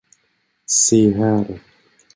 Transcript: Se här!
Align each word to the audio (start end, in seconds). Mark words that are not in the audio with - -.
Se 0.77 1.01
här! 1.13 1.45